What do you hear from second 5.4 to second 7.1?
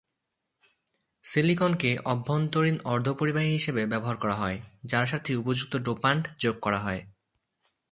উপযুক্ত ডোপান্ট যোগ করা হয়।